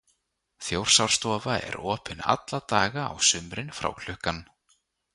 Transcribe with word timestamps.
Þjórsárstofa 0.67 1.59
er 1.69 1.77
opin 1.97 2.25
alla 2.35 2.59
daga 2.75 3.05
á 3.13 3.15
sumrin 3.31 3.75
frá 3.81 3.89
klukkan 4.03 4.39